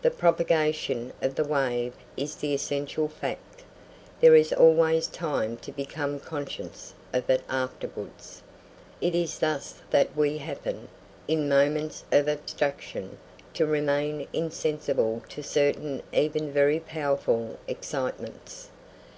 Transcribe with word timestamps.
The 0.00 0.10
propagation 0.10 1.12
of 1.20 1.34
the 1.34 1.44
wave 1.44 1.92
is 2.16 2.36
the 2.36 2.54
essential 2.54 3.06
fact 3.06 3.64
there 4.18 4.34
is 4.34 4.50
always 4.50 5.08
time 5.08 5.58
to 5.58 5.70
become 5.70 6.20
conscious 6.20 6.94
of 7.12 7.28
it 7.28 7.42
afterwards. 7.50 8.40
It 9.02 9.14
is 9.14 9.40
thus 9.40 9.74
that 9.90 10.16
we 10.16 10.38
happen, 10.38 10.88
in 11.26 11.50
moments 11.50 12.04
of 12.10 12.30
abstraction, 12.30 13.18
to 13.52 13.66
remain 13.66 14.26
insensible 14.32 15.22
to 15.28 15.42
certain 15.42 16.02
even 16.14 16.50
very 16.50 16.80
powerful 16.80 17.58
excitements. 17.68 18.70